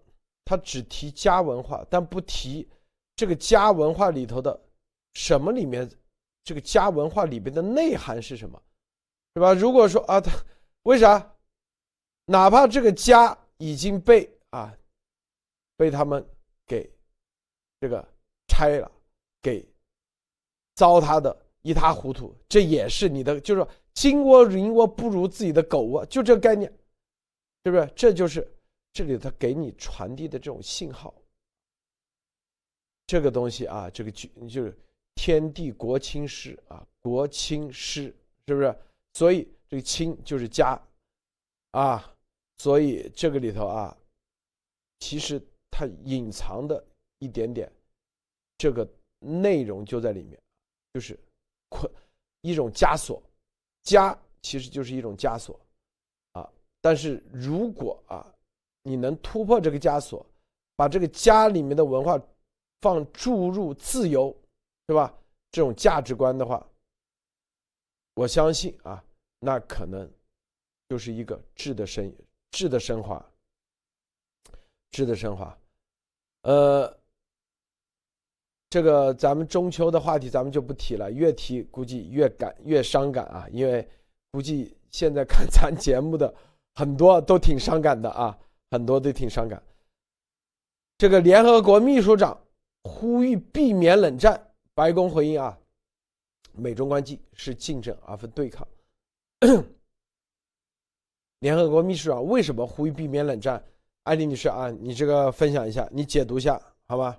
[0.48, 2.68] 他只提家文化，但不提
[3.16, 4.57] 这个家文化里头的
[5.14, 5.90] 什么里面，
[6.44, 8.62] 这个家文化里边的内涵是什么，
[9.35, 9.52] 是吧？
[9.52, 10.31] 如果说啊，他
[10.85, 11.35] 为啥？
[12.26, 14.72] 哪怕这个家已经被啊
[15.76, 16.24] 被他们
[17.80, 18.06] 这个
[18.48, 18.90] 拆了，
[19.42, 19.66] 给
[20.74, 26.72] 糟蹋的一塌糊涂，这也是你的，就是说金窝银窝不如自己的狗窝，就这个概念，
[27.64, 27.90] 是不是？
[27.94, 28.46] 这就是。
[28.92, 31.12] 这里他给你传递的这种信号，
[33.06, 34.74] 这个东西啊，这个就就是
[35.16, 38.04] 天地国亲师啊，国亲师
[38.46, 38.74] 是不是？
[39.12, 40.82] 所以这个亲就是家
[41.72, 42.10] 啊，
[42.56, 43.94] 所以这个里头啊，
[45.00, 45.38] 其实
[45.70, 46.82] 它隐藏的
[47.18, 47.70] 一点点
[48.59, 50.40] 这个内容就在里面，
[50.92, 51.18] 就是
[51.68, 51.90] 捆
[52.40, 53.22] 一种枷锁，
[53.85, 55.59] 枷其实就是一种枷锁
[56.33, 56.50] 啊。
[56.81, 58.33] 但是如果啊。
[58.88, 60.24] 你能突破这个枷锁，
[60.76, 62.16] 把这个家里面的文化
[62.81, 64.33] 放注入自由，
[64.87, 65.12] 对吧？
[65.50, 66.64] 这种价值观的话，
[68.14, 69.05] 我相信啊，
[69.40, 70.09] 那可能
[70.88, 72.14] 就是一个质的升
[72.52, 73.29] 质的升华，
[74.92, 75.59] 质的升华。
[76.42, 76.96] 呃，
[78.76, 83.88] 这个咱们中秋的话题咱们就不提了，越提估计越感越伤感啊，因为
[84.30, 86.34] 估计现在看咱节目的
[86.74, 88.38] 很多都挺伤感的啊。
[88.70, 89.62] 很多都挺伤感。
[90.98, 92.38] 这个联合国秘书长
[92.82, 94.38] 呼吁避免冷战，
[94.74, 95.58] 白宫回应啊，
[96.52, 98.68] 美中关系是竞争而非对抗。
[101.40, 103.64] 联合国秘书长为什么呼吁避免冷战？
[104.02, 107.18] 艾丽女士啊，你这个分享一下，你解读一下，好吧？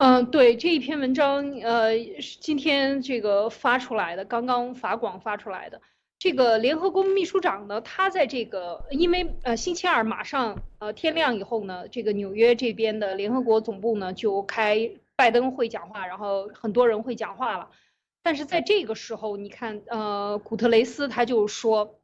[0.00, 1.90] 嗯，对这一篇文章，呃，
[2.40, 5.82] 今天这个发出来的，刚刚法广发出来的。
[6.18, 17.68] 这个联合国秘书长呢，他在这个因为呃星期二马上呃天亮以后呢，这个纽约这边的联合国总部呢就开拜登会讲话，然后很多人会讲话了。
[18.22, 22.00] 但是在这个时候，你看呃古特雷斯他就说，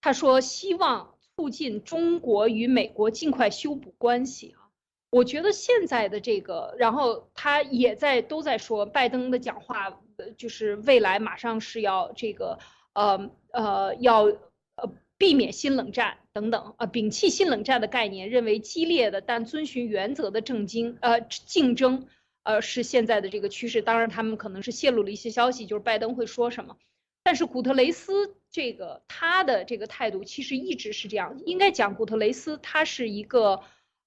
[0.00, 4.63] 他说希望促进中国与美国尽快修补关系啊。
[5.14, 10.00] 我觉得现在的这个，然后他也在都在说拜登的讲话，
[10.36, 12.58] 就是未来马上是要这个。
[12.94, 22.06] 呃呃，要呃避免新冷战等等，呃摒弃新冷战的概念，认为激烈的但遵循原则的政经呃竞争，
[22.44, 23.82] 呃是现在的这个趋势。
[23.82, 26.76] 当然，他们可能是泄露了一些消息，就是拜登会说什么。
[27.24, 31.40] 但是古特雷斯这个他的这个态度其实一直是这样。
[31.46, 33.60] 应该讲，古特雷斯他是一个，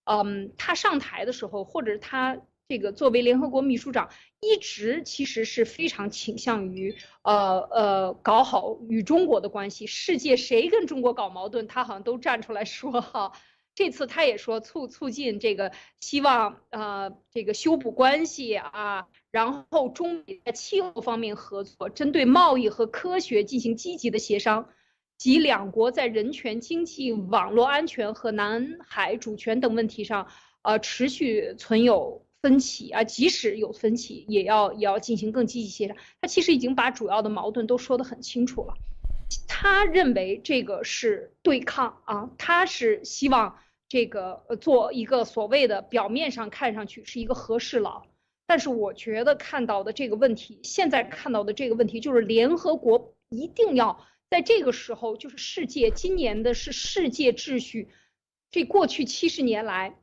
[0.08, 2.40] 嗯，他上台的时候，或者他。
[2.70, 4.10] 这个作为联合国秘书长，
[4.42, 9.88] 一直其实是非常倾向于呃呃搞好与中国的关系。
[9.88, 13.32] 世界谁跟中国搞矛盾，他好像都站出来说哈。
[13.74, 24.68] 这次他也说促促进这个，希望呃这个修补关系啊，然后中美在气候方面合作，针对贸易和科学进行积极的协商，
[25.18, 30.28] 及两国在人权、经济、网络安全和南海主权等问题上，
[30.62, 33.04] 呃，持续存有分歧啊。
[33.04, 35.98] 即使有分歧，也要也要进行更积极协商。
[36.22, 38.74] 他其实已经把主要的矛盾都说得很清楚了。
[39.48, 43.58] 他认为这个是对抗啊，他是希望
[43.90, 48.06] 这个呃做一个所谓的表面上看上去是一个和事佬。
[48.46, 57.90] 但是我觉得看到的这个问题，现在看到的这个问题，就是联合国一定要在这个时候，就是世界今年的是世界秩序，
[58.52, 60.00] 这过去七十年来，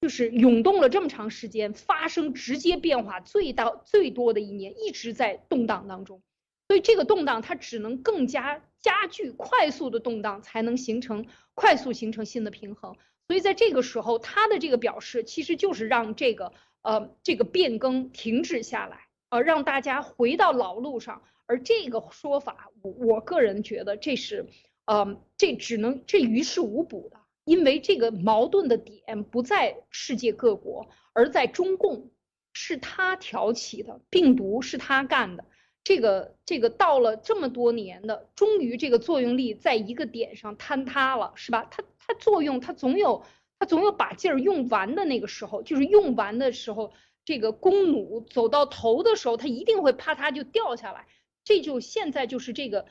[0.00, 6.22] 就是涌动了这么长时间，发生直接变化最大最多的一年，一直在动荡当中，
[6.68, 12.96] 所以这个动荡它只能更加加剧，快速的动荡才能形成快速形成新的平衡。
[13.26, 16.52] 所以在这个时候，他的这个表示其实就是让这个。
[16.84, 21.22] 呃，这个变更停止下来，呃，让大家回到老路上。
[21.46, 24.46] 而这个说法，我我个人觉得这是，
[24.84, 32.10] 呃，这只能这于事无补的，因为这个矛盾的点不在世界各国，而在中共，
[32.52, 35.46] 是他挑起的，病毒是他干的。
[35.82, 41.66] 这个这个到了这么多年的，终于这个作用力在一个点上坍塌了，是吧？
[41.70, 43.24] 它它作用，它总有。
[43.58, 46.92] 他总有把劲儿用完的那个时候，就是用完的时候，
[47.24, 51.06] 这个弓弩走到头的时候，它一定会啪嗒就掉下来。
[51.44, 52.86] 这就现在就是这个，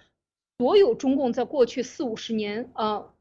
[0.58, 3.14] 所有中共在过去四五十年，呃，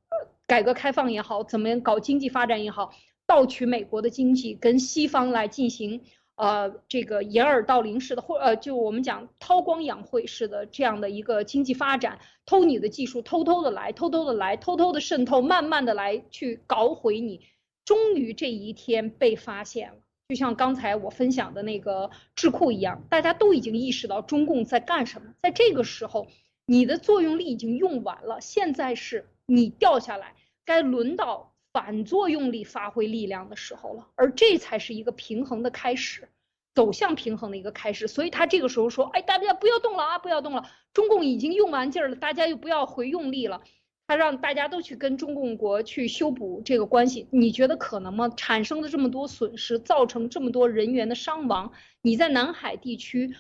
[0.47, 2.93] 改革开放也好，怎么样搞经济发展也好，
[3.27, 6.03] 盗取美国的经济，跟西方来进行。
[6.37, 17.43] 呃，这个掩耳盗铃式的，或呃，就我们讲韬光养晦式的这样的一个经济发展，偷你的技术，偷偷的来，偷偷的来，偷偷的渗透，慢慢的来去搞毁你，
[17.85, 19.97] 终于这一天被发现了。
[20.31, 25.35] 就像刚才我分享的那个智库一样，大家都已经意识到中共在干什么。
[25.43, 26.29] 在这个时候，
[26.65, 31.49] 你的作用力已经用完了，现在是你掉下来，该轮到。
[31.73, 36.29] 反作用力发挥力量的时候了，而这才是一个平衡的开始，
[36.75, 38.09] 走向平衡的一个开始。
[38.09, 43.63] 所以他这个时候说：“哎，大家不要动了啊，不要动了，中共已经用完劲儿了，大家又不要回用力了。”
[44.11, 48.29] 他让大家都去跟中共国去修补这个关系，你觉得可能吗？
[48.37, 51.71] 产生的这么多损失，造成这么多人员的伤亡，
[52.03, 53.37] 你在南海地区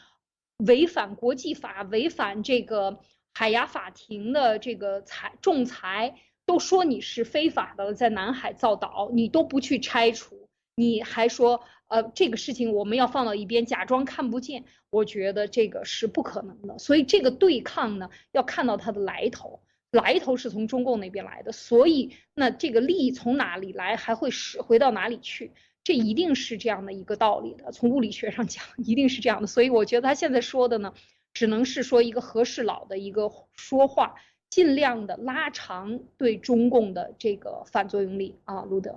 [0.64, 3.00] 违反国际法、违反这个
[3.35, 6.14] 海牙法庭的这个裁仲裁。
[6.46, 14.64] 都说你是非法的，在南海造岛，你都不去拆除，你还说，呃，这个事情我们要放到一边，假装看不见。
[14.90, 16.78] 我觉得这个是不可能的。
[16.78, 21.53] 所以这个对抗呢，要看到它的来头，来头是从中共那边来的。
[21.53, 25.53] 所以那这个利益从哪里来，还会使回到哪里去？
[25.83, 27.72] 这一定是这样的一个道理的。
[27.72, 29.46] 从物理学上讲，一定是这样的。
[29.46, 30.92] 所以我觉得他现在说的呢，
[31.33, 34.14] 只能是说一个和事佬的一个说话。
[34.50, 38.92] 尽量的拉长对中共的这个反作用力啊，路德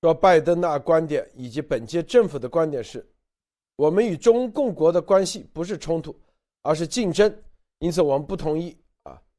[0.00, 3.06] 说，拜登的观点以及本届政府的观点是，
[3.76, 6.12] 我们与中共国的关系不是冲突，
[6.62, 7.32] 而是竞争，
[7.78, 8.76] 因此我们不同意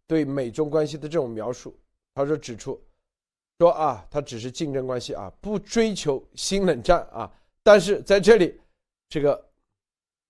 [0.08, 1.76] 对美中关系的这种描述。
[2.13, 2.82] 他说指出，
[3.60, 7.32] 说啊，他只是竞争关系啊，不追求新冷战啊。
[7.62, 8.60] 但是在这里，
[9.10, 9.50] 这个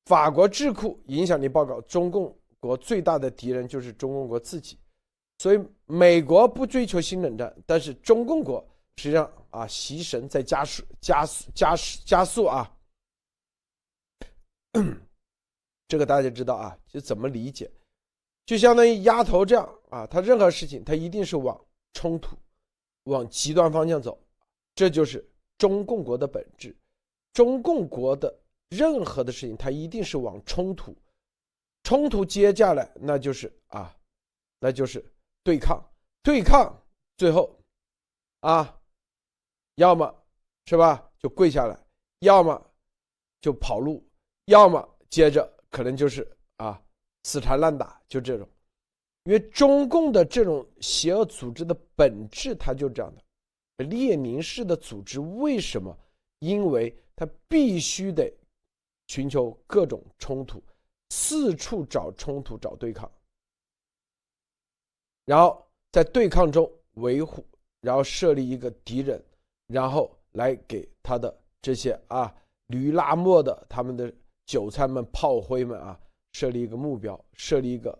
[0.05, 4.77] 法国智库影响力报告，中共国最大的敌人就是中共国自己。
[5.37, 12.71] 所以美国不追求新冷战，但是中共国实际上啊，习神在加速、加速、加速、加速啊。
[15.87, 17.69] 这个大家知道啊，就怎么理解？
[18.45, 21.59] 就相当于丫头这样啊，他任何事情他一定是往
[21.93, 22.37] 冲突、
[23.05, 24.17] 往极端方向走，
[24.73, 25.27] 这就是
[25.57, 26.75] 中共国的本质。
[27.33, 28.33] 中共国的
[28.69, 30.95] 任何的事情，他一定是往冲突，
[31.83, 33.95] 冲突接下来那就是啊，
[34.59, 35.03] 那就是。
[35.43, 35.79] 对抗，
[36.23, 36.75] 对抗，
[37.17, 37.55] 最后，
[38.39, 38.81] 啊，
[39.75, 40.23] 要么
[40.65, 41.77] 是吧，就跪下来；
[42.21, 42.59] 要么
[43.41, 44.01] 就跑路；
[44.45, 46.27] 要么接着可能就是
[46.57, 46.81] 啊，
[47.25, 48.47] 死缠烂打，就这种。
[49.23, 53.85] 因为中共的这种邪恶组织的本质，它就这样的。
[53.85, 55.97] 列宁式的组织为什么？
[56.37, 58.31] 因为他必须得
[59.07, 60.61] 寻求各种冲突，
[61.09, 63.11] 四处找冲突，找对抗。
[65.25, 67.43] 然后在对抗中维护，
[67.81, 69.19] 然后设立一个敌人，
[69.65, 72.31] 然后来给他的这些啊
[72.67, 74.13] 驴拉磨的他们的
[74.45, 75.99] 韭菜们、炮灰们啊
[76.35, 77.97] 设立一个目标，设立一个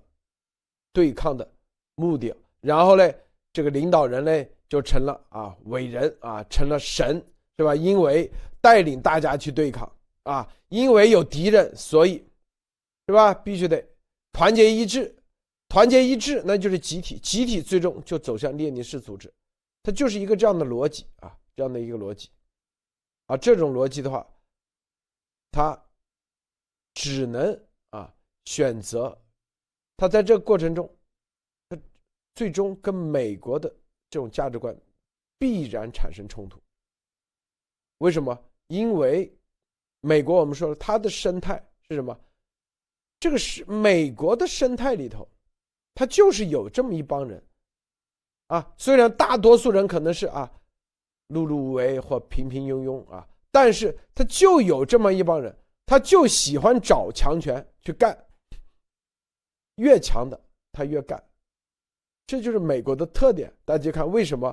[0.92, 1.50] 对抗的
[1.96, 2.36] 目的。
[2.60, 3.10] 然后呢，
[3.54, 7.26] 这个领导人呢就成了啊伟人啊，成了神，
[7.58, 7.74] 是吧？
[7.74, 8.30] 因为
[8.60, 9.90] 带领大家去对抗
[10.24, 12.22] 啊，因为有敌人，所以，
[13.08, 13.34] 是吧？
[13.34, 13.82] 必须得
[14.34, 15.16] 团结一致，
[15.70, 19.34] 团结一致，那就是集体，集体最终就走向列宁式组织，
[19.82, 22.30] 它就是一个这样的逻辑啊，这样的一个逻辑，
[23.28, 24.28] 啊，这种逻辑的话，
[25.54, 25.82] 他
[26.96, 27.58] 只能
[28.46, 29.16] 选择，
[29.98, 30.89] 他在这个过程中，
[31.70, 31.78] 他
[32.34, 33.70] 最终跟美国的
[34.10, 34.76] 这种价值观
[35.38, 36.60] 必然产生冲突。
[38.00, 38.38] 为什么？
[38.68, 39.32] 因为
[40.02, 42.20] 美国，我们说了，它的生态是什么？
[43.20, 45.28] 这个是美国的生态里头，
[45.93, 47.43] 它就是有这么一帮人，
[48.48, 50.52] 啊，虽然大多数人可能是啊
[51.30, 58.24] 碌碌无为或平平庸庸啊，但是他就有这么一帮人，他就喜欢找强权去干，
[59.76, 60.39] 越强的
[60.71, 61.21] 他越干，
[62.28, 63.53] 这就是美国的特点。
[63.65, 64.47] 大家看为什么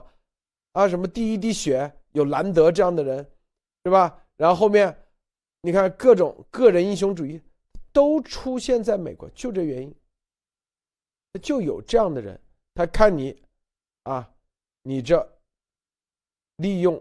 [0.73, 0.89] 啊？
[0.89, 3.19] 什么第一滴血有兰德这样的人，
[3.85, 4.25] 是吧？
[4.37, 4.97] 然后后面，
[5.61, 7.41] 你看各种个人英雄主义
[7.93, 9.95] 都出现在美国，就这原因，
[11.41, 12.41] 就有这样的人，
[12.75, 13.41] 他看你，
[14.03, 14.35] 啊，
[14.83, 15.39] 你这
[16.57, 17.01] 利用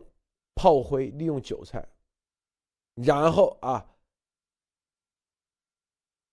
[0.53, 1.87] 炮灰，利用韭菜，
[2.95, 3.89] 然后啊，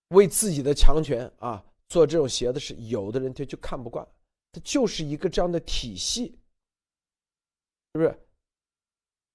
[0.09, 4.07] 为自己的强权啊做这种鞋的是，有的人他就看不惯，
[4.51, 6.39] 他就是一个这样的体系，
[7.93, 8.19] 是不是？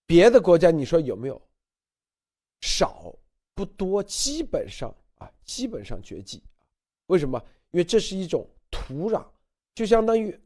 [0.07, 1.40] 别的国家你说有没有？
[2.61, 3.14] 少
[3.55, 6.42] 不多，基本上啊，基本上绝迹。
[7.07, 7.38] 为什么？
[7.72, 9.26] 因为这是一种土壤，
[9.74, 10.40] 就相当于，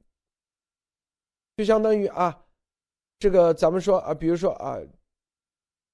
[1.57, 2.45] 就相当于啊，
[3.19, 4.79] 这个咱们说啊，比如说啊，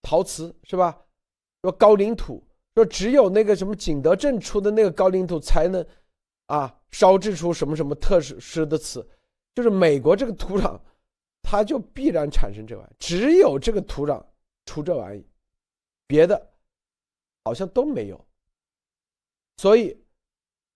[0.00, 1.04] 陶瓷是吧？
[1.62, 2.42] 说高岭土，
[2.74, 5.84] 说只有那个什么景德镇出的那个高岭土才能
[6.46, 9.06] 啊烧制出什么什么特殊的瓷，
[9.54, 10.80] 就是美国这个土壤，
[11.42, 14.24] 它就必然产生这玩意，只有这个土壤
[14.66, 15.26] 出这玩意。
[16.06, 16.52] 别的
[17.44, 18.26] 好像都没有，
[19.56, 19.98] 所以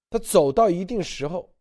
[0.09, 1.55] 他走到一定时候，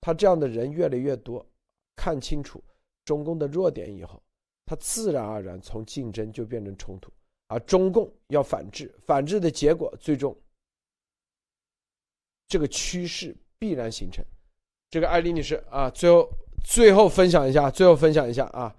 [0.00, 1.46] 他这样的人越来越多，
[1.94, 2.62] 看清楚
[3.04, 4.20] 中共的弱点以后，
[4.66, 7.12] 他自然而然从竞争就变成冲突，
[7.46, 10.36] 而中共要反制，反制的结果最终
[12.48, 14.24] 这个趋势必然形成。
[14.90, 16.28] 这个艾丽女士啊，最后
[16.64, 18.74] 最后分享一下，最后分享一下啊。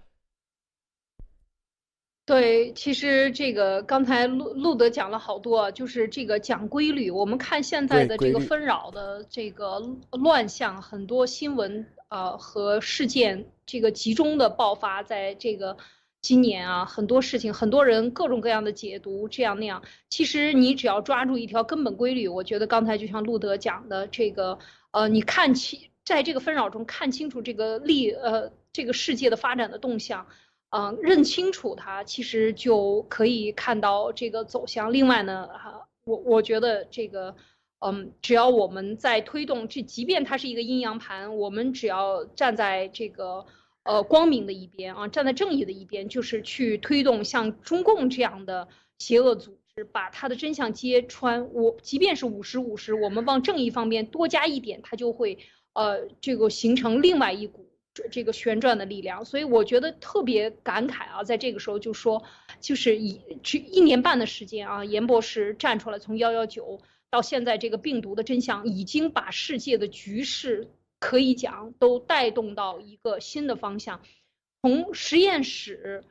[2.25, 7.11] 对，其实这个刚才路路德讲了好多，就是这个讲规律。
[7.11, 9.79] 我们看现在的这个纷扰的这个
[10.11, 15.77] 乱象，很多新闻呃和事件这个集中的爆发在这个
[16.25, 19.83] 今年啊，很多事情，很多人各种各样的解读，这样那样。
[20.09, 24.57] 其实你只要抓住一条根本规律，我觉得刚才就像路德讲的这个，
[24.89, 30.25] 呃，你看清在这个纷扰中看清楚这个力呃这个世界的发展的动向。
[30.71, 34.91] 嗯，认清楚它，其实就可以看到这个走向。
[34.91, 37.35] 另外呢，哈，我我觉得这个，
[37.85, 43.45] 嗯，只要我们在推动这，即便它是一个阴阳盘，我们只要站在这个
[43.85, 48.67] 呃光明的一边啊，站在正义的一边，就是去推动像中共这样的
[48.99, 51.53] 邪恶组织，把它的真相揭穿。
[51.53, 55.37] 我即便是五十五十，我们往正义方面多加一点，它就会
[55.73, 57.71] 呃这个形成另外一股。
[58.11, 62.21] 这个旋转的力量，所以我觉得特别感慨啊，在这个时候就说，
[62.59, 70.67] 就是以这一年半的时间啊，严博士站出来，从幺幺九到现在，这个病毒的真相已经把世界的局势
[71.05, 74.01] 可以讲都带动到一个新的方向。
[74.61, 76.03] 从实验室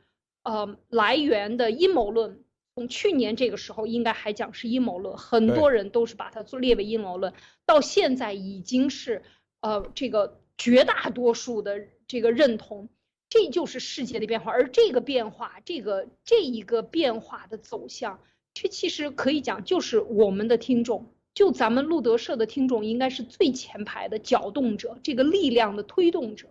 [0.43, 2.43] 呃来源的阴谋论，
[2.75, 7.33] 从去年这个时候应该还讲是阴谋论，很多人都是把它做列为阴谋论，
[7.65, 9.21] 到现在已经是
[9.59, 10.39] 呃这个。
[10.57, 12.87] 绝大多数的这个认同，
[13.27, 18.21] 这就是世界的变化，而这个变化，这个这一个变化的走向，
[18.53, 26.47] 这其实可以讲就是我们的听众，就咱们路德社的听众，应该是最前排的搅动者，这个力量的推动者，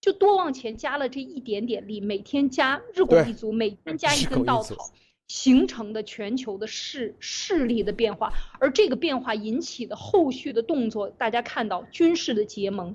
[0.00, 4.92] 就多往前加了这一点点力，每天加日拱一卒，每天加一根稻草，
[5.26, 12.94] 形成的全球的势势力的变化，而这个变化引起的后续的动作，大家看到军事的结盟。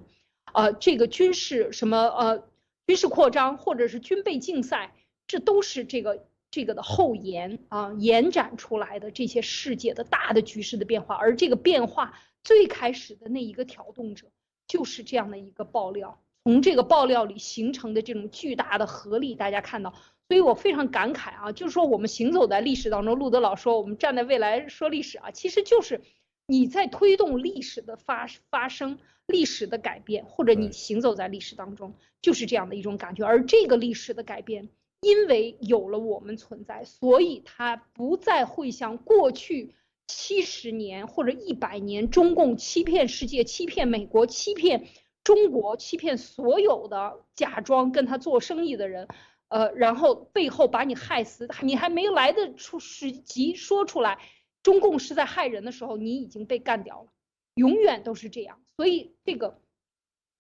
[0.54, 2.48] 呃，这个军事什么呃，
[2.88, 4.96] 军事扩张或者是军备竞赛，
[5.28, 6.26] 这都是这个
[6.56, 11.14] 这个的后延啊，延展出来的这些世界的大的局势的变化。
[11.16, 14.28] 而这个变化最开始的那一个挑动者，
[14.66, 16.18] 就是这样的一个爆料。
[16.46, 19.94] 从这个爆料里形成的这种巨大的合力，大家看到，
[20.30, 26.00] 所以我非常感慨啊，就是说我们行走在历史当中，路德老说我们站在未来说历史啊，其实就是
[26.48, 28.98] 你在推动历史的发发生。
[29.28, 33.26] 历史的改变，或者你行走在历史当中，就是这样的一种感觉。
[33.26, 34.70] 而这个历史的改变，
[35.06, 39.76] 因为有了我们存在，所以它不再会像过去
[40.08, 44.88] 七十年或者一百年中共欺骗世界、欺骗美国、欺骗
[45.24, 49.08] 中国、欺骗所有的假装跟他做生意的人，
[49.50, 54.18] 呃，然后背后把你害死，你还没来得出时机说出来，
[54.64, 57.10] 中共是在害人的时候，你已经被干掉了，
[57.54, 59.62] 永远都是这样，所以这个。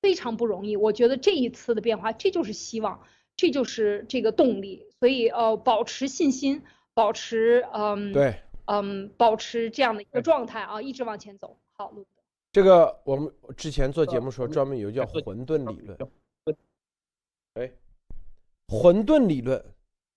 [0.01, 3.01] 非常不容易，我觉得这一次的变化，这就是希望，
[3.35, 4.85] 这就是这个动力。
[4.99, 6.63] 所以呃，保持信心，
[6.93, 11.57] 保持嗯，对，嗯，保持这样的一个状态啊，一直往前走。
[11.73, 12.05] 好路，
[12.53, 15.97] 这个我们之前做节目时候专门有叫混沌理论。
[17.55, 17.71] 哎，
[18.67, 19.63] 混沌理论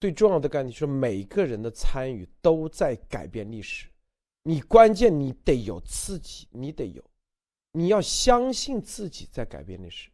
[0.01, 3.89] 最重要的概念是每个人的参与都在改变历史，
[4.45, 7.03] 你关键你得有刺激，你得有。
[7.73, 10.09] 你要相信自己在改变历史。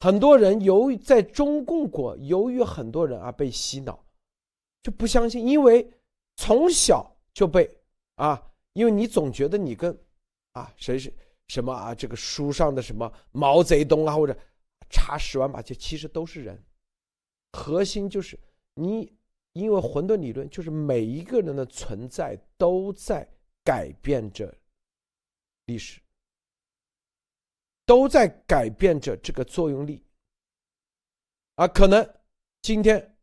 [0.00, 4.04] 很多人由于在中共国，由于很多人啊被洗脑，
[4.82, 5.90] 就不相信，因为
[6.36, 7.68] 从小就被
[8.16, 9.96] 啊，因为你总觉得你跟
[10.52, 11.12] 啊谁是
[11.48, 14.36] 什么啊这个书上的什么毛泽东啊或者
[14.90, 16.62] 差十万八千，其实都是人。
[17.52, 18.38] 核心就是
[18.74, 19.10] 你，
[19.52, 23.26] 因为混沌理论就是每一个人的存在都在
[23.64, 24.54] 改变着
[25.66, 26.00] 历史。
[27.86, 30.02] 都在改变着这个作用力，
[31.56, 32.14] 啊，可能
[32.62, 33.16] 今天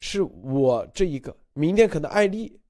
[0.00, 2.60] 是我这一个，明天可能艾丽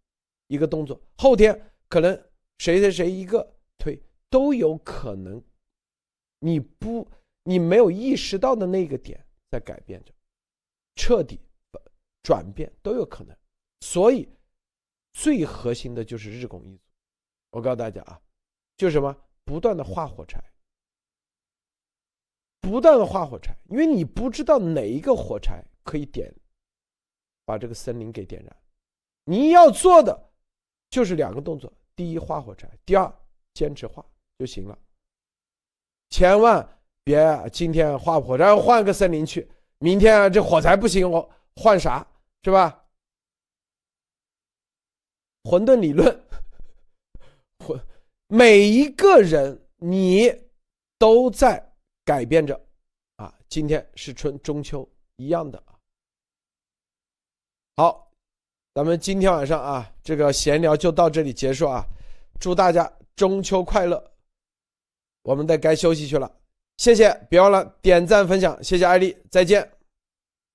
[0.47, 2.15] 一个动作，后天可能
[2.59, 5.43] 谁谁谁一个推都有可能，
[6.39, 7.07] 你不
[7.43, 10.15] 你没有意识到的那个点在改变着，
[10.95, 11.39] 彻底
[12.23, 13.37] 转变都有可能，
[13.81, 14.29] 所以
[15.13, 16.83] 最核心的就是日拱一卒。
[17.51, 18.21] 我告诉大家啊，
[18.77, 20.43] 就什么不断的划火柴。
[22.69, 26.35] 不断的划火柴，因为你不知道哪一个火柴可以点，
[27.45, 28.57] 把这个森林给点燃。
[29.25, 30.31] 你要做的
[30.91, 33.13] 就是两个动作：第一，划火柴；第二，
[33.55, 34.05] 坚持画
[34.37, 34.77] 就行了。
[36.11, 36.69] 千万
[37.05, 39.49] 别今天划火柴换个森林去，
[39.79, 42.05] 明天啊这火柴不行，我换啥
[42.43, 42.85] 是吧？
[45.45, 46.21] 混沌理论，
[47.65, 47.81] 混
[48.27, 50.35] 每一个人你
[50.99, 51.66] 都在。
[52.07, 52.59] 改变着，
[53.17, 55.63] 啊，今天是春中秋一样的。
[57.77, 58.11] 好，
[58.73, 61.85] 咱们今天晚上啊，这个闲聊就到这里结束啊。
[62.41, 64.03] 祝大家中秋快乐！
[65.23, 66.31] 我们得该休息去了，
[66.77, 69.76] 谢谢，别忘了点赞分享，谢谢艾丽，再见。